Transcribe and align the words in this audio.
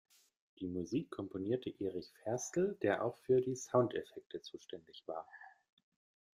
Die 0.59 0.67
Musik 0.67 1.11
komponierte 1.11 1.69
Erich 1.79 2.11
Ferstl, 2.23 2.75
der 2.81 3.05
auch 3.05 3.17
für 3.19 3.39
die 3.39 3.55
Soundeffekte 3.55 4.41
zuständig 4.41 5.03
war. 5.05 5.27